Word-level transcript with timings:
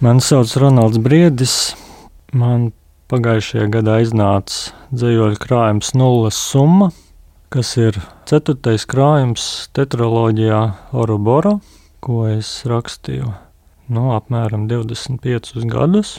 Mani 0.00 0.20
sauc 0.24 0.54
Ronalds 0.56 0.96
Briedis. 0.96 1.74
Man 2.32 2.70
pagājušajā 3.12 3.66
gadā 3.68 3.98
iznāca 4.00 4.70
dzējoļu 4.96 5.36
krājums 5.42 5.90
Nulles 5.92 6.38
summa, 6.40 6.86
kas 7.52 7.74
ir 7.76 7.98
ceturtais 8.24 8.86
krājums 8.88 9.44
tetraloģijā 9.76 10.60
Oroboro, 10.96 11.58
ko 12.00 12.22
es 12.30 12.54
rakstīju 12.64 13.28
no 13.28 14.06
nu, 14.06 14.06
apmēram 14.16 14.64
25 14.70 15.68
gadus. 15.68 16.14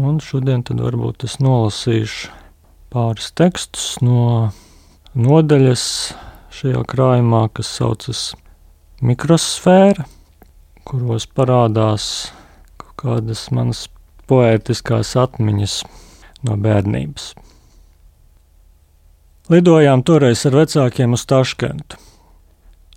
Un 0.00 0.22
šodien 0.24 0.64
tad 0.64 0.80
varbūt 0.80 1.28
es 1.28 1.36
nolasīšu 1.44 2.32
pāris 2.88 3.28
tekstus 3.36 3.98
no 4.00 4.54
nodaļas 5.12 5.84
šajā 6.62 6.80
krājumā, 6.88 7.44
kas 7.52 7.76
saucas 7.76 8.24
Mikrosfēra, 9.04 10.08
kuros 10.88 11.28
parādās 11.28 12.30
kādas 12.98 13.46
manas 13.54 13.86
poētiskās 14.28 15.14
atmiņas 15.18 15.82
no 16.46 16.56
bērnības. 16.60 17.32
Lidojām 19.48 20.02
toreiz 20.04 20.44
ar 20.44 20.58
vecākiem 20.58 21.14
uz 21.16 21.22
Taškentu. 21.24 21.96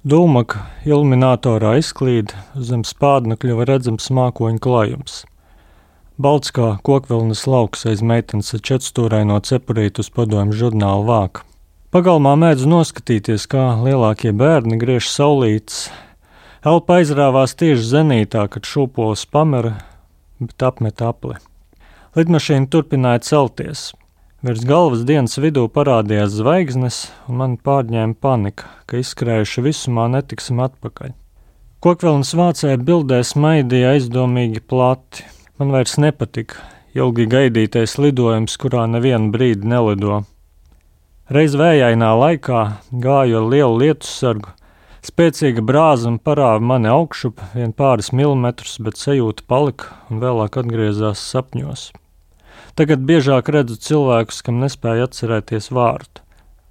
Dūmaka 0.01 0.65
iluminatorā 0.83 1.75
izklīd, 1.79 2.33
zem 2.57 2.81
spādna 2.83 3.37
kļuva 3.39 3.67
redzams 3.69 4.09
mākoņu 4.11 4.59
klājums. 4.59 5.21
Balts 6.21 6.51
kā 6.53 6.73
kokvilnas 6.83 7.45
lauks 7.47 7.85
aiz 7.87 8.01
meitenes 8.03 8.51
ar 8.57 8.63
četstūraino 8.67 9.37
cepurītu 9.45 10.03
uz 10.03 10.09
padomju 10.13 10.57
žurnālu 10.65 11.05
vāku. 11.07 11.45
Pagalmā 11.93 12.33
mēdz 12.39 12.67
noskatīties, 12.71 13.45
kā 13.51 13.63
lielākie 13.83 14.33
bērni 14.35 14.77
griež 14.81 15.07
saulītes. 15.11 15.85
Elpa 16.67 16.99
aizrāvās 16.99 17.55
tieši 17.59 17.87
zenītā, 17.93 18.45
kad 18.51 18.67
šūpoles 18.67 19.25
pamera 19.31 19.77
bet 20.41 20.65
apmet 20.67 21.01
apli. 21.05 21.37
Lidmašīna 22.17 22.67
turpināja 22.67 23.21
celties. 23.23 23.91
Virs 24.41 24.65
galvas 24.65 25.05
dienas 25.05 25.37
vidū 25.37 25.67
parādījās 25.69 26.33
zvaigznes, 26.33 27.03
un 27.29 27.37
man 27.39 27.57
pārņēma 27.61 28.17
panika, 28.17 28.71
ka 28.89 28.97
izskrējuši 28.97 29.63
visumā 29.67 30.07
netiksim 30.09 30.59
atpakaļ. 30.65 31.13
Kokvilnas 31.81 32.33
vācēja 32.37 32.81
bildēs 32.81 33.35
maidīja 33.37 33.95
aizdomīgi 33.95 34.63
plati. 34.65 35.23
Man 35.61 35.71
vairs 35.73 35.95
nepatika 36.01 36.59
ilgi 36.97 37.27
gaidītais 37.29 37.95
lidojums, 38.01 38.57
kurā 38.61 38.87
nevienu 38.89 39.31
brīdi 39.33 39.69
nelido. 39.69 40.23
Reiz 41.31 41.55
vējainā 41.55 42.09
laikā 42.19 42.61
gāju 42.91 43.39
ar 43.39 43.47
lielu 43.53 43.77
lietusargu, 43.85 44.51
Spēcīga 45.01 45.63
brāzma 45.65 46.19
parāva 46.21 46.61
mani 46.61 46.85
augšup 46.93 47.39
vien 47.55 47.71
pāris 47.73 48.11
milimetrus, 48.13 48.75
bet 48.85 48.99
sajūta 49.01 49.41
palika 49.49 49.95
un 50.13 50.19
vēlāk 50.21 50.59
atgriezās 50.61 51.23
sapņos. 51.31 51.87
Tagad 52.77 53.01
biežāk 53.09 53.49
redzu 53.49 53.79
cilvēkus, 53.81 54.43
kam 54.45 54.59
nespēja 54.61 55.07
atcerēties 55.09 55.71
vārdu, 55.73 56.21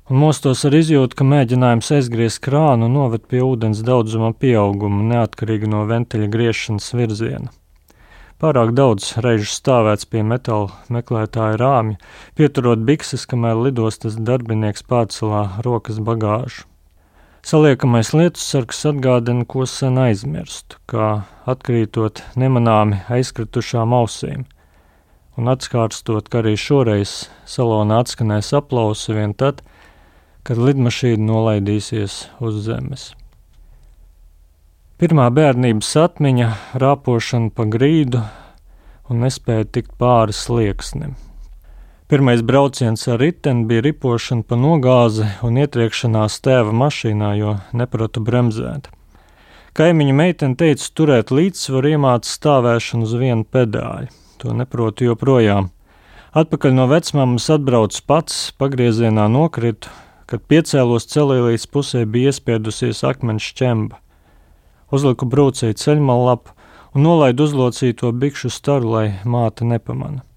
un 0.06 0.22
mostos 0.22 0.62
ar 0.68 0.78
izjūtu, 0.78 1.18
ka 1.18 1.26
mēģinājums 1.26 1.90
aizgriezt 1.98 2.42
krānu 2.46 2.86
noved 2.94 3.26
pie 3.26 3.42
ūdens 3.42 3.82
daudzuma 3.90 4.30
pieauguma 4.30 5.02
neatkarīgi 5.10 5.74
no 5.74 5.82
ventiļa 5.90 6.30
griešanas 6.30 6.94
virziena. 6.94 7.50
Pārāk 8.38 8.70
daudz 8.78 9.10
reižu 9.26 9.50
stāvēts 9.50 10.06
pie 10.06 10.22
metāla 10.22 10.70
meklētāja 10.86 11.58
rāmja, 11.58 11.98
pieturot 12.38 12.86
bikses, 12.86 13.26
kamēr 13.26 13.58
lidostas 13.66 14.14
darbinieks 14.14 14.86
pārcelā 14.86 15.48
rokas 15.66 15.98
bagāžu. 15.98 16.69
Saliekamais 17.40 18.10
lietusargs 18.12 18.82
atgādina, 18.90 19.46
ko 19.48 19.64
sen 19.64 19.96
aizmirstu, 19.98 20.76
kā 20.90 21.22
atkrītot 21.48 22.20
nemanāmi 22.36 22.98
aizkritušām 23.08 23.94
ausīm, 23.96 24.44
un 25.40 25.48
atskārstot, 25.48 26.28
ka 26.28 26.42
arī 26.42 26.52
šoreiz 26.60 27.30
salonā 27.48 28.02
atskanēs 28.04 28.52
aplausi 28.58 29.16
vien 29.16 29.32
tad, 29.32 29.62
kad 30.44 30.60
lidmašīna 30.60 31.24
nolaidīsies 31.30 32.20
uz 32.44 32.60
zemes. 32.68 33.10
Pirmā 35.00 35.30
bērnības 35.32 35.94
atmiņa- 35.96 36.52
rāpošana 36.84 37.54
pa 37.56 37.64
grīdu 37.64 38.20
un 39.08 39.24
nespēja 39.24 39.64
tikt 39.64 39.96
pāri 39.96 40.36
slieksnim. 40.36 41.16
Pirmais 42.10 42.42
brauciens 42.42 43.08
ar 43.08 43.20
riteni 43.22 43.68
bija 43.70 43.84
ripošana 43.86 44.42
pa 44.42 44.56
nogāzi 44.58 45.28
un 45.46 45.58
ietriekšanās 45.62 46.40
tēva 46.42 46.72
mašīnā, 46.74 47.28
jo 47.38 47.52
nepratu 47.70 48.18
bremzēt. 48.26 48.88
Kaimiņa 49.78 50.14
meitene 50.18 50.56
teica, 50.58 50.88
turēt 50.98 51.28
līdzsvaru 51.30 51.92
iemācīt 51.92 52.26
stāvēšanu 52.32 53.06
uz 53.06 53.12
vienu 53.14 53.46
pedāļu. 53.46 54.10
To 54.42 54.56
neprotu 54.58 55.06
joprojām. 55.06 55.68
Atpakaļ 56.34 56.74
no 56.80 56.88
vecmāmas 56.90 57.46
atbraucu 57.54 58.02
pats, 58.10 58.40
pagriezienā 58.58 59.28
nokritu, 59.30 59.92
kad 60.26 60.42
piecēlos 60.50 61.06
celī 61.12 61.36
līdz 61.44 61.66
pusē 61.70 62.02
bija 62.10 62.32
iespiedusies 62.34 63.04
akmens 63.06 63.46
šķemba. 63.52 64.00
Uzliku 64.90 65.30
brūcēju 65.30 65.78
ceļmallapu 65.78 66.58
un 66.90 67.06
nolaidu 67.06 67.46
uzlocīto 67.46 68.10
bikšu 68.10 68.50
staru, 68.50 68.96
lai 68.96 69.06
māte 69.22 69.62
nepamanītu. 69.62 70.29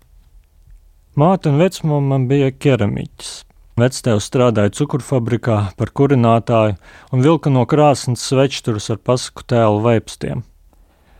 Māte 1.13 1.51
un 1.51 1.59
vecmāma 1.62 2.18
bija 2.25 2.47
keramiķis. 2.50 3.44
Vectēvs 3.78 4.25
strādāja 4.31 4.72
cukurfabrikā 4.74 5.57
par 5.78 5.91
kurinātāju 5.94 6.74
un 7.13 7.22
vilka 7.22 7.51
no 7.53 7.68
krāsnes 7.69 8.24
svečturus 8.25 8.90
ar 8.90 8.97
pasaku 8.97 9.46
tēlu 9.53 9.84
veipstiem. 9.85 10.41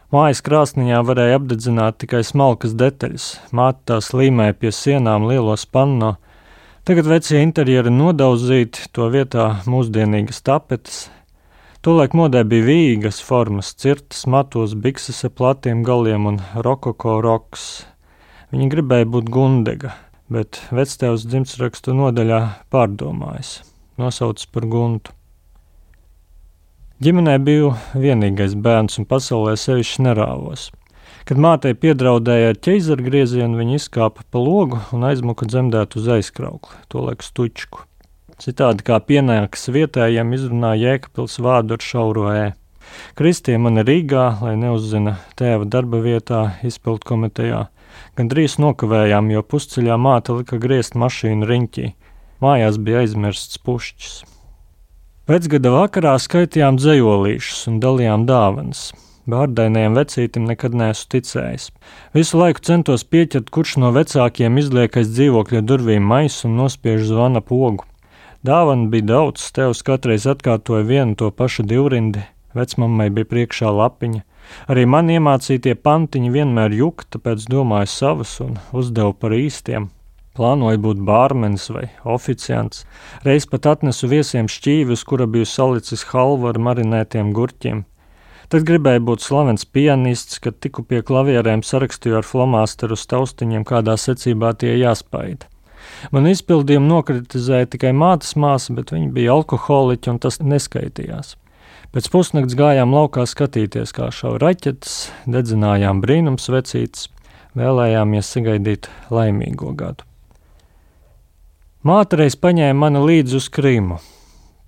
Mājas 0.10 0.42
krāsniņā 0.48 1.04
varēja 1.06 1.38
apdedzināt 1.38 2.00
tikai 2.02 2.24
smalkas 2.26 2.74
detaļas, 2.74 3.28
māte 3.54 3.86
tās 3.92 4.10
līmēja 4.18 4.58
pie 4.58 4.74
sienām 4.74 5.30
lielos 5.30 5.68
panno. 5.70 6.16
Tagad 6.90 7.14
vecie 7.14 7.46
interjeri 7.46 7.94
nodauzīti, 7.94 8.90
to 8.98 9.14
vietā 9.14 9.60
mūsdienīgas 9.70 10.42
tapetes. 10.42 11.04
Tolēk 11.86 12.18
modē 12.18 12.42
bija 12.50 12.66
vīgas 12.66 13.22
formas, 13.22 13.76
cirtas 13.78 14.26
matos, 14.26 14.74
bikses 14.74 15.22
ar 15.30 15.38
platiem 15.38 15.86
galiem 15.86 16.32
un 16.34 16.42
rokoko 16.66 17.20
roks, 17.22 17.84
Viņa 18.54 18.68
gribēja 18.70 19.08
būt 19.10 19.32
Gundega, 19.34 19.96
bet 20.30 20.60
vectēvs 20.70 21.24
dzimtsrakstu 21.26 21.96
nodaļā 21.98 22.40
pārdomājis, 22.70 23.64
nosaucis 23.98 24.46
par 24.54 24.68
Guntu. 24.70 25.10
Ģimenē 27.02 27.40
biju 27.42 27.72
vienīgais 27.98 28.54
bērns 28.54 29.00
un 29.02 29.10
pasaulē 29.10 29.56
sevišķi 29.58 30.06
nerāvos. 30.06 30.68
Kad 31.26 31.42
mātei 31.42 31.74
piedraudēja 31.74 32.54
ar 32.54 32.62
ķeizaru 32.62 33.08
griezienu, 33.10 33.58
viņa 33.58 33.80
izkāpa 33.80 34.22
pa 34.30 34.46
logu 34.46 34.84
un 34.94 35.10
aizmuka 35.10 35.50
dzemdēt 35.50 35.98
uz 35.98 36.14
aizkraukli, 36.20 36.78
to 36.94 37.08
laiku 37.08 37.26
stučku. 37.26 37.88
Citādi 38.38 38.86
kā 38.86 39.02
pienākas 39.02 39.66
vietējiem 39.74 40.38
izrunāja 40.38 40.94
jēkapils 40.94 41.42
vārdu 41.42 41.80
ar 41.80 41.90
šauro 41.90 42.30
ē. 42.30 42.48
Kristie 43.18 43.58
man 43.58 43.82
ir 43.82 43.90
Rīgā, 43.90 44.30
lai 44.46 44.54
neuzzina 44.62 45.18
tēva 45.40 45.66
darba 45.66 46.06
vietā, 46.06 46.52
izpildu 46.62 47.10
komitejā, 47.16 47.66
Gan 48.18 48.30
drīz 48.32 48.60
nokavējām, 48.62 49.32
jo 49.34 49.44
pusceļā 49.46 49.98
māte 49.98 50.36
lika 50.40 50.60
griezt 50.62 50.98
mašīnu 51.00 51.50
riņķī. 51.50 51.88
Mājās 52.44 52.78
bija 52.82 53.06
aizmirsts 53.06 53.62
pušķis. 53.64 54.22
Vecgada 55.30 55.72
vakarā 55.72 56.18
skaitījām 56.20 56.76
dzējolīšus 56.82 57.70
un 57.72 57.80
dalījām 57.84 58.26
dāvanas. 58.28 58.90
Bārdainajam 59.24 59.94
vecītim 59.96 60.44
nekad 60.50 60.74
neesmu 60.76 61.08
ticējis. 61.14 61.70
Visu 62.12 62.40
laiku 62.42 62.60
centos 62.68 63.06
pieķert, 63.08 63.48
kurš 63.56 63.78
no 63.80 63.94
vecākiem 63.96 64.60
izliek 64.60 64.98
aiz 65.00 65.14
dzīvokļa 65.16 65.62
durvīm 65.64 66.04
maisu 66.04 66.50
un 66.50 66.58
nospiež 66.60 67.06
zvana 67.08 67.40
pogu. 67.40 67.88
Dāvana 68.44 68.90
bija 68.92 69.08
daudz, 69.14 69.46
tevs 69.56 69.80
katreiz 69.88 70.28
atkārtoja 70.28 70.84
vienu 70.84 71.16
to 71.16 71.30
pašu 71.32 71.64
divrindi, 71.64 72.26
vecmammai 72.52 73.08
bija 73.16 73.30
priekšā 73.32 73.72
lapiņa, 73.72 74.26
Arī 74.72 74.86
man 74.90 75.12
iemācītie 75.12 75.76
pantiņi 75.76 76.32
vienmēr 76.34 76.76
juka, 76.78 77.08
tāpēc 77.16 77.48
domāju 77.52 77.92
savus 77.92 78.38
un 78.44 78.58
uzdevu 78.72 79.16
par 79.20 79.36
īstiem. 79.38 79.90
Plānoju 80.34 80.80
būt 80.82 81.02
bārmenis 81.06 81.68
vai 81.70 81.88
oficiants. 82.10 82.88
Reiz 83.26 83.46
pat 83.46 83.68
atnesu 83.70 84.10
viesiem 84.10 84.48
šķīvis, 84.50 85.04
kura 85.06 85.28
biju 85.30 85.46
salicis 85.46 86.08
halvu 86.10 86.50
ar 86.50 86.58
marinētiem 86.58 87.30
gurķiem. 87.38 87.84
Tad 88.50 88.66
gribēju 88.66 89.04
būt 89.08 89.24
slavens 89.26 89.66
pianists, 89.66 90.42
kad 90.42 90.58
tiku 90.62 90.84
pie 90.86 91.04
klavierēm 91.06 91.62
sarakstīju 91.66 92.20
ar 92.20 92.28
flomāsteru 92.28 92.98
uz 92.98 93.06
taustiņiem, 93.10 93.64
kādā 93.66 93.96
secībā 93.98 94.56
tie 94.58 94.76
jāspaida. 94.78 95.50
Man 96.14 96.28
izpildījumu 96.30 96.90
nokritizēja 96.90 97.70
tikai 97.76 97.94
mātes 97.98 98.36
māsa, 98.40 98.74
bet 98.78 98.94
viņa 98.96 99.10
bija 99.16 99.38
alkoholiķa 99.38 100.14
un 100.14 100.22
tas 100.24 100.42
neskaitījās. 100.42 101.36
Pēc 101.94 102.08
pusnakts 102.10 102.56
gājām 102.58 102.90
laukā 102.90 103.22
skatīties, 103.30 103.92
kā 103.94 104.08
šauja 104.10 104.40
raķetes, 104.42 104.96
dedzinājām 105.30 106.00
brīnums 106.02 106.50
vecītes, 106.50 107.04
vēlējāmies 107.54 108.32
sagaidīt 108.34 108.90
laimīgo 109.14 109.76
gadu. 109.78 110.08
Māte 111.86 112.18
reiz 112.18 112.34
paņēma 112.40 112.80
mani 112.88 113.04
līdzi 113.06 113.38
uz 113.38 113.52
Krīmu. 113.54 114.00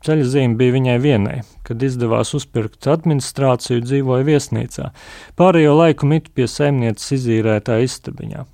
Ceļa 0.05 0.27
zīme 0.35 0.59
bija 0.59 0.75
viņai 0.75 0.95
vienai. 1.01 1.39
Kad 1.65 1.81
izdevās 1.81 2.35
uzpirkt 2.37 2.85
administrāciju, 2.93 3.81
dzīvoja 3.81 4.27
viesnīcā. 4.29 4.91
Pārējo 5.33 5.73
laiku 5.79 6.05
mitu 6.11 6.29
pie 6.29 6.45
saimnieces 6.45 7.15
izīrētā 7.17 7.79
istabiņā. 7.87 8.45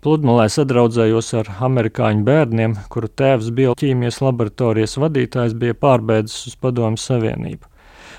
Pludmalē 0.00 0.48
sadraudzējos 0.56 1.32
ar 1.36 1.52
amerikāņu 1.68 2.24
bērniem, 2.24 2.80
kuru 2.88 3.12
tēvs 3.12 3.52
bioķīmijas 3.60 4.22
laboratorijas 4.24 4.96
vadītājs 5.04 5.52
bija 5.58 5.76
pārbēdzis 5.76 6.54
uz 6.54 6.60
Padomu 6.64 6.96
Savienību. 6.96 7.75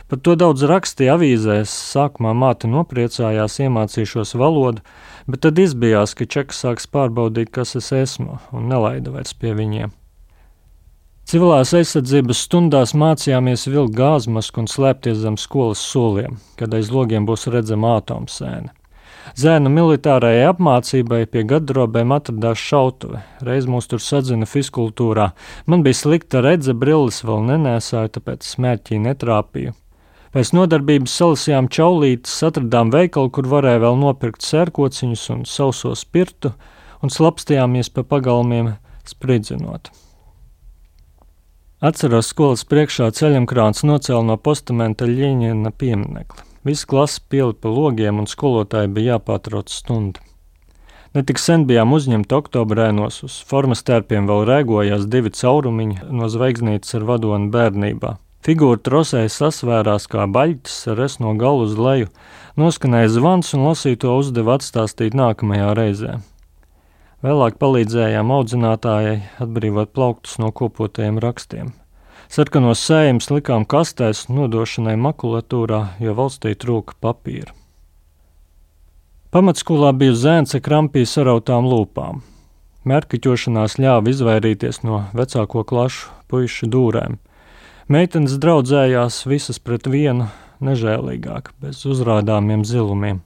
Par 0.08 0.22
to 0.24 0.38
daudz 0.40 0.64
rakstīja 0.64 1.18
avīzēs. 1.18 1.72
Sākumā 1.92 2.32
māte 2.32 2.70
nopriecājās, 2.72 3.60
iemācīšos 3.66 4.38
valodu, 4.40 4.84
bet 5.28 5.42
tad 5.44 5.60
izbijās, 5.60 6.16
ka 6.16 6.24
čeks 6.24 6.64
sāks 6.64 6.88
pārbaudīt, 6.88 7.52
kas 7.52 7.76
es 7.76 7.92
esmu, 7.92 8.40
un 8.56 8.70
nelaida 8.72 9.12
vairs 9.12 9.36
pie 9.36 9.52
viņiem. 9.58 9.92
Civilās 11.28 11.74
aizsardzības 11.76 12.40
stundās 12.46 12.94
mācījāmies 12.96 13.68
vilkt 13.68 13.98
gāzmasku 13.98 14.62
un 14.64 14.70
slēpties 14.72 15.18
zem 15.26 15.36
skolas 15.36 15.82
soliem, 15.84 16.38
kad 16.56 16.72
aiz 16.72 16.88
logiem 16.88 17.26
būs 17.28 17.50
redzama 17.52 17.98
atomsēne. 18.00 18.72
Zēnu 19.36 19.68
militārajai 19.74 20.46
apmācībai 20.54 21.26
pie 21.28 21.44
gardrobēm 21.50 22.14
atradās 22.16 22.62
šautuve. 22.64 23.26
Reiz 23.44 23.68
mūs 23.68 23.92
tur 23.92 24.00
sadzina 24.00 24.48
fiskultūrā. 24.48 25.34
Man 25.68 25.84
bija 25.84 26.00
slikta 26.00 26.40
redze, 26.46 26.72
brilles 26.72 27.20
vēl 27.28 27.44
nenēsāju, 27.50 28.14
tāpēc 28.16 28.48
smērķī 28.54 29.02
netrāpīju. 29.10 29.76
Pēc 30.38 30.52
nodarbības 30.54 31.16
salasījām 31.18 31.66
čaulītes, 31.74 32.36
atradām 32.46 32.92
veikalu, 32.94 33.32
kur 33.34 33.48
varēja 33.50 33.80
vēl 33.82 33.96
nopirkt 33.98 34.44
sērkociņus 34.46 35.24
un 35.34 35.40
sauso 35.50 35.96
spirtu, 35.98 36.52
un 37.02 37.10
slapstījāmies 37.10 37.90
pa 37.96 38.04
pagalmiem 38.06 38.76
spridzinot. 39.10 39.90
Atceros 41.82 42.30
skolas 42.30 42.62
priekšā 42.70 43.08
ceļamkrāns 43.18 43.82
nocēla 43.90 44.28
no 44.28 44.36
postamenta 44.38 45.08
Ļiņina 45.10 45.74
pieminekli. 45.74 46.46
Visi 46.70 46.86
klasi 46.86 47.26
pielipa 47.34 47.74
logiem, 47.74 48.22
un 48.22 48.30
skolotāji 48.30 48.94
bija 48.94 49.18
jāpārtrauc 49.18 49.74
stundu. 49.74 50.22
Netik 51.18 51.42
sen 51.42 51.66
bijām 51.66 51.98
uzņemti 51.98 52.38
oktobrēnos, 52.38 53.24
uz 53.26 53.42
formas 53.42 53.82
tērpiem 53.90 54.30
vēl 54.30 54.46
rēgojās 54.54 55.10
divi 55.10 55.34
caurumiņi 55.34 56.14
no 56.14 56.30
zvaigznītes 56.30 56.94
ar 57.02 57.10
vadoni 57.10 57.50
bērnībā. 57.58 58.20
Figūra 58.48 58.80
trosē 58.80 59.26
sasvērās 59.28 60.06
kā 60.08 60.24
baļķis 60.32 60.76
ar 60.94 61.02
es 61.04 61.18
no 61.20 61.34
galu 61.36 61.66
uz 61.66 61.74
leju, 61.76 62.08
noskanēja 62.56 63.10
zvans 63.18 63.50
un 63.58 63.66
lasīto 63.68 64.14
uzdeva 64.16 64.56
atstāstīt 64.56 65.18
nākamajā 65.20 65.74
reizē. 65.76 66.14
Vēlāk 67.28 67.58
palīdzējām 67.60 68.32
audzinātājai 68.32 69.18
atbrīvot 69.44 69.92
plauktus 69.92 70.38
no 70.40 70.54
kopotajiem 70.56 71.20
rakstiem. 71.20 71.74
Sarkanos 72.32 72.86
sējumus 72.88 73.28
likām 73.36 73.68
kastēs 73.68 74.30
nodošanai 74.32 74.96
makulatūrā, 74.96 75.82
jo 76.00 76.16
valstī 76.16 76.56
trūka 76.56 76.96
papīra. 77.04 77.52
Pamatskolā 79.36 79.92
bija 79.92 80.16
zēns 80.16 80.56
ar 80.56 80.64
krampīs 80.64 81.20
sarautām 81.20 81.68
lūpām. 81.68 82.24
Mērkaķošanās 82.88 83.76
ļāva 83.76 84.16
izvairīties 84.16 84.86
no 84.88 85.04
vecāko 85.12 85.68
klašu 85.68 86.14
puišu 86.32 86.72
dūrēm. 86.72 87.20
Meitenes 87.88 88.34
draudzējās 88.44 89.22
visas 89.32 89.62
pret 89.64 89.86
vienu, 89.88 90.26
nežēlīgāk, 90.60 91.54
bez 91.64 91.86
uzrādāmiem 91.88 92.66
zilumiem. 92.68 93.22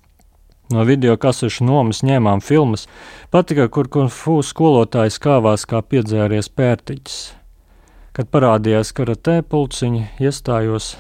No 0.70 0.84
video 0.86 1.16
kasešu 1.18 1.66
nomas 1.66 2.04
ņēmām 2.06 2.44
filmas, 2.46 2.84
patika, 3.34 3.66
kur 3.74 3.90
kunfu 3.90 4.36
skolotājs 4.46 5.18
kāvās 5.24 5.66
kā 5.66 5.82
piedzēries 5.82 6.52
pērtiķis. 6.54 7.16
Kad 8.14 8.30
parādījās 8.30 8.94
karatē 8.94 9.40
pulciņi, 9.42 10.04
iestājos, 10.22 10.92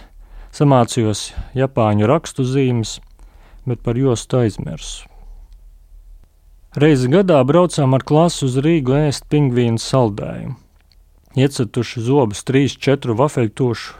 samācījos 0.57 1.23
japāņu 1.53 2.09
rakstu 2.09 2.47
zīmes, 2.49 2.95
bet 3.69 3.85
par 3.85 4.01
jostu 4.01 4.41
aizmirsu. 4.41 5.05
Reizi 6.81 7.13
gadā 7.13 7.37
braucām 7.45 7.93
ar 7.93 8.09
klasu 8.09 8.49
uz 8.49 8.57
Rīgu 8.65 8.97
ēst 9.03 9.29
pingvīnu 9.29 9.77
saldējumu 9.77 10.57
iecetuši 11.37 12.03
zobus 12.05 12.45
trīs, 12.47 12.75
četru 12.75 13.15
vafeļtušu. 13.19 13.97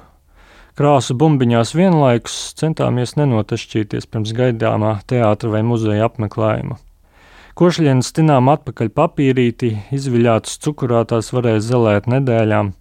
Krāsu 0.80 1.14
bumbiņās 1.20 1.74
vienlaikus 1.76 2.36
centāmies 2.58 3.18
nenotašķīties 3.20 4.08
pirms 4.08 4.32
gaidāmā 4.38 4.96
teātra 5.08 5.52
vai 5.52 5.62
muzeja 5.68 6.08
apmeklējuma. 6.08 6.80
Košļienas 7.60 8.14
tinām 8.16 8.48
atpakaļ 8.54 8.90
papīrītī, 8.96 9.74
izviļātas 9.92 10.56
cukurātās 10.64 11.34
varēja 11.36 11.66
zelēt 11.68 12.08
nedēļām, 12.10 12.72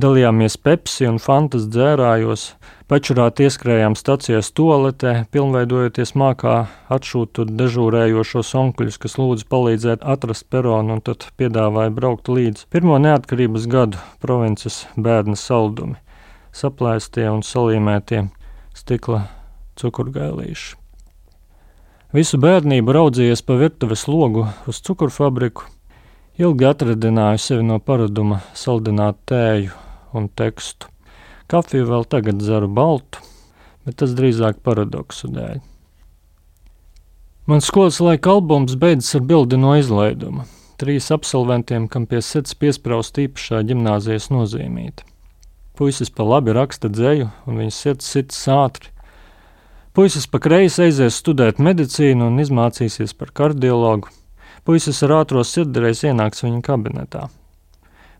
dalījāmies 0.00 0.56
pepsi 0.56 1.08
un 1.10 1.18
fantas 1.22 1.68
dzērājos, 1.72 2.52
Pačurāt 2.92 3.40
ieskrējām 3.40 3.94
stācijas 3.96 4.50
toaletē, 4.52 5.22
pilnveidojoties 5.32 6.10
mākā 6.12 6.56
atšūtot 6.92 7.54
dežūrējošos 7.56 8.50
onkuļus, 8.60 8.98
kas 9.00 9.16
lūdza 9.16 9.46
palīdzēt 9.48 10.04
atrast 10.04 10.44
peronu 10.52 10.98
un 10.98 11.00
tad 11.00 11.24
piedāvāja 11.40 11.94
braukt 11.96 12.28
līdzi. 12.28 12.66
Pirmo 12.68 12.98
neatkarības 13.00 13.64
gadu 13.72 14.02
provinces 14.20 14.82
bērnu 15.00 15.38
saldumi, 15.40 15.96
saplēstie 16.52 17.24
un 17.32 17.40
salīmētie 17.40 18.26
stikla 18.76 19.22
cukurgailīši. 19.80 20.76
Visu 22.12 22.42
bērnību 22.44 22.92
raudzījies 22.92 23.40
pa 23.48 23.56
virtuves 23.56 24.04
logu 24.04 24.50
uz 24.68 24.82
cukurfabriku, 24.84 25.64
ilgi 26.40 26.64
atradināju 26.68 27.40
sevi 27.42 27.66
no 27.66 27.78
paraduma 27.82 28.40
saldināt 28.56 29.18
tēju 29.28 29.74
un 30.16 30.28
tekstu. 30.28 30.88
Kafiju 31.52 31.88
vēl 31.90 32.08
tagad 32.08 32.40
dzeru 32.40 32.70
baltu, 32.72 33.20
bet 33.84 33.98
tas 34.00 34.14
drīzāk 34.16 34.62
paradoksu 34.64 35.28
dēļ. 35.32 35.60
Mans 37.50 37.66
skolas 37.66 37.98
laika 38.00 38.30
albums 38.36 38.76
beidzas 38.78 39.16
ar 39.18 39.24
bildi 39.28 39.58
no 39.58 39.74
izlaiduma. 39.76 40.46
Trīs 40.80 41.10
absolventiem, 41.14 41.88
kam 41.90 42.06
pie 42.10 42.22
sirds 42.24 42.54
piesprāst 42.58 43.18
īpašā 43.18 43.60
gimnāzijas 43.68 44.30
nozīmīta. 44.32 45.04
Puisis 45.78 46.10
pa 46.14 46.24
labi 46.26 46.54
raksta 46.56 46.88
dzēju, 46.92 47.28
un 47.46 47.60
viņas 47.60 47.82
sirds 47.84 48.08
sits 48.14 48.40
ātri. 48.50 48.90
Puisis 49.92 50.24
pa 50.30 50.40
kreisi 50.40 50.86
aizies 50.86 51.18
studēt 51.20 51.60
medicīnu 51.60 52.30
un 52.30 52.40
izmācīsies 52.40 53.12
par 53.18 53.34
kardiologu. 53.36 54.08
Puisis 54.62 55.02
ar 55.02 55.16
ātro 55.22 55.42
sirdreiz 55.42 56.04
ienāks 56.06 56.44
viņa 56.44 56.60
kabinetā. 56.62 57.26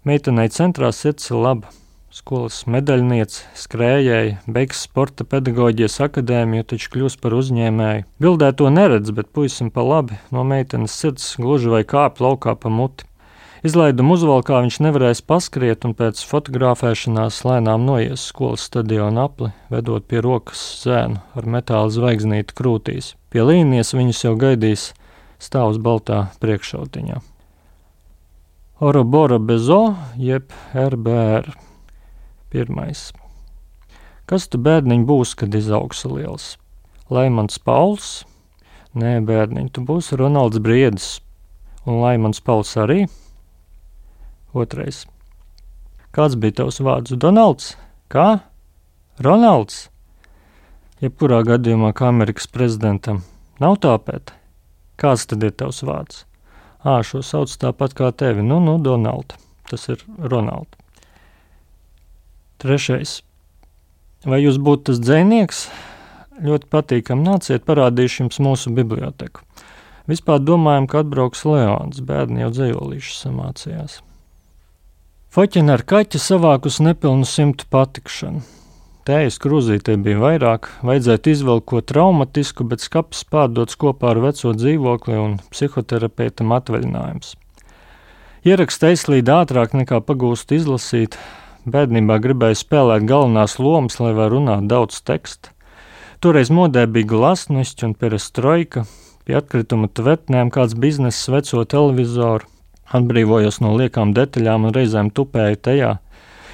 Meitenei 0.02 0.48
centrā 0.50 0.88
sirds 0.90 1.30
ir 1.30 1.38
laba 1.38 1.70
skolas 2.12 2.64
medaļniece, 2.68 3.46
skrējēja, 3.56 4.42
beigs 4.50 4.82
sporta 4.84 5.24
pedagoģijas 5.24 5.96
akadēmiju, 6.04 6.66
taču 6.68 6.90
kļūst 6.92 7.20
par 7.22 7.36
uzņēmēju. 7.38 8.04
Bildē 8.20 8.50
to 8.58 8.68
neredz, 8.74 9.14
bet 9.16 9.30
puisim 9.32 9.70
pa 9.72 9.84
labi 9.86 10.18
no 10.34 10.44
meitenes 10.44 10.98
sirds 10.98 11.32
gluži 11.40 11.72
vai 11.72 11.82
kāp 11.88 12.20
laukā 12.20 12.54
pa 12.58 12.72
muti. 12.72 13.08
Izlaidumu 13.62 14.16
uzvalkā 14.16 14.58
viņš 14.64 14.80
nevarēs 14.82 15.22
paskriet 15.22 15.86
un 15.86 15.94
pēc 15.94 16.20
fotografēšanās 16.26 17.44
lēnām 17.46 17.84
noies 17.86 18.24
skolas 18.32 18.66
stadiona 18.66 19.28
apli, 19.28 19.52
vedot 19.70 20.04
pie 20.10 20.18
rokas 20.26 20.62
zēnu 20.82 21.22
ar 21.38 21.46
metāla 21.46 21.92
zvaigznīti 21.94 22.58
krūtīs. 22.58 23.14
Pie 23.30 23.46
līnijas 23.46 23.94
viņus 23.94 24.24
jau 24.26 24.34
gaidīs 24.40 24.90
stāvs 25.42 25.80
baltā 25.82 26.28
priekšautiņā. 26.42 27.18
Orobora 28.82 29.38
Bezo 29.38 29.94
jeb 30.18 30.54
RBR. 30.74 31.52
Pirmais. 32.50 33.10
Kas 34.26 34.48
tu 34.50 34.58
bērniņ 34.58 35.06
būs, 35.06 35.34
kad 35.38 35.54
izaugsi 35.54 36.10
liels? 36.10 36.46
Laimans 37.12 37.58
Pauls? 37.62 38.24
Nē, 38.98 39.20
bērniņ, 39.28 39.70
tu 39.74 39.84
būsi 39.86 40.18
Ronalds 40.20 40.58
Briedis. 40.62 41.08
Un 41.86 42.02
Laimans 42.02 42.42
Pauls 42.44 42.74
arī? 42.78 43.06
Otrais. 44.52 45.04
Kāds 46.12 46.36
bija 46.36 46.60
tavs 46.60 46.82
vārds? 46.84 47.14
Donalds? 47.16 47.72
Kā? 48.12 48.42
Ronalds? 49.22 49.86
Jebkurā 51.02 51.40
gadījumā, 51.46 51.94
kā 51.96 52.10
Amerikas 52.12 52.50
prezidentam, 52.50 53.24
nav 53.62 53.78
tāpēc. 53.82 54.41
Kāds 55.02 55.26
tad 55.26 55.42
ir 55.42 55.54
tavs 55.58 55.82
vārds? 55.82 56.22
Ā, 56.86 57.00
šo 57.06 57.24
sauc 57.26 57.50
tāpat 57.58 57.96
kā 57.98 58.12
tevi. 58.14 58.44
Nu, 58.46 58.60
nu, 58.62 58.76
Donald. 58.82 59.34
Tas 59.70 59.88
ir 59.90 60.02
Ronalds. 60.18 60.78
Trešais. 62.62 63.20
Vai 64.22 64.38
jūs 64.38 64.60
būtu 64.62 64.92
tas 64.92 65.00
dzinieks? 65.02 65.64
Ļoti 66.42 66.68
patīkami 66.70 67.26
nāciet, 67.26 67.64
parādīšu 67.66 68.22
jums 68.22 68.38
mūsu 68.42 68.70
biblioteku. 68.74 69.42
Vispār 70.10 70.38
domājam, 70.42 70.86
ka 70.90 71.02
atbrauks 71.02 71.42
Leons, 71.46 71.98
bērni 72.06 72.44
jau 72.44 72.52
dzējolīšu 72.54 73.16
samācījās. 73.18 73.98
Foķina 75.34 75.78
ar 75.78 75.82
kaķi 75.88 76.20
savākus 76.22 76.78
nepilnu 76.84 77.26
simtu 77.26 77.66
patikšanu. 77.72 78.42
Tējas 79.02 79.40
krūzītē 79.42 79.96
bija 79.98 80.20
vairāk, 80.22 80.68
vajadzētu 80.86 81.32
izvelkt 81.32 81.66
ko 81.72 81.80
traumatisku, 81.82 82.64
bet 82.70 82.84
skats 82.84 83.24
pārdots 83.26 83.74
kopā 83.74 84.12
ar 84.12 84.22
veco 84.22 84.52
dzīvokli 84.54 85.18
un 85.18 85.38
psihoterapeitam 85.50 86.54
atvaļinājums. 86.54 87.34
Ieraksta 88.46 88.92
aizslīd 88.92 89.30
ātrāk 89.30 89.74
nekā 89.74 89.98
pagūst 90.06 90.54
izlasīt, 90.54 91.18
Bērnībā 91.62 92.16
gribēju 92.18 92.58
spēlēt 92.58 93.04
galvenās 93.06 93.60
lomas, 93.62 94.00
lai 94.02 94.10
varētu 94.16 94.34
runāt 94.34 94.64
daudz 94.66 94.96
tekstu. 95.06 95.52
Toreiz 96.18 96.50
modē 96.50 96.88
bija 96.90 97.06
glasnišķi 97.12 97.86
un 97.86 97.92
perestroika, 97.94 98.82
pie 99.22 99.36
atkrituma 99.38 99.86
tvetnēm 99.86 100.50
kāds 100.50 100.74
bizness 100.74 101.30
veco 101.30 101.62
televizoru. 101.62 102.48
Atbrīvojos 102.90 103.60
no 103.62 103.76
liekām 103.78 104.10
detaļām 104.16 104.66
un 104.66 104.74
reizēm 104.74 105.12
tupēju 105.14 105.60
tajā. 105.68 105.92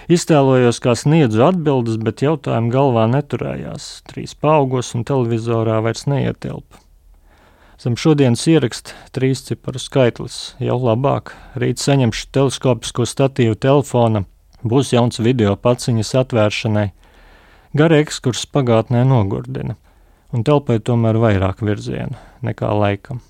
Iztēlojos, 0.08 0.78
kā 0.80 0.94
sniedzu 0.96 1.42
atbildes, 1.44 1.98
bet 2.00 2.22
jautājumu 2.24 2.70
galvā 2.72 3.02
neturējās. 3.12 3.88
Trīs 4.08 4.32
paaugos 4.32 4.94
un 4.96 5.02
televizorā 5.04 5.82
vairs 5.84 6.06
neietilpa. 6.08 6.80
Zem 7.78 7.98
šodienas 8.00 8.46
ieraksta 8.48 8.96
trīs 9.12 9.44
ciparu 9.44 9.78
skaitlis, 9.78 10.38
jau 10.64 10.78
labāk. 10.80 11.34
Rīt 11.60 11.84
saņemšu 11.84 12.24
teleskopisko 12.32 13.04
statīvu 13.04 13.60
telefonam, 13.60 14.24
būs 14.64 14.94
jauns 14.96 15.20
video 15.20 15.52
paciņas 15.60 16.14
atvēršanai. 16.24 16.88
Gara 17.76 18.00
ekskurss 18.00 18.48
pagātnē 18.48 19.04
nogurdina, 19.04 19.76
un 20.32 20.40
telpai 20.40 20.80
tomēr 20.80 21.20
vairāk 21.20 21.60
virziena 21.60 22.16
nekā 22.40 22.72
laikam. 22.80 23.20